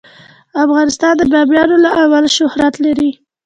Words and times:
افغانستان 0.65 1.13
د 1.17 1.21
بامیان 1.31 1.69
له 1.85 1.89
امله 2.03 2.29
شهرت 2.37 2.73
لري. 2.85 3.09